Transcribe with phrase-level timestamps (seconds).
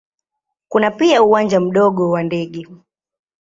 [0.67, 2.67] Kuna pia uwanja mdogo wa ndege.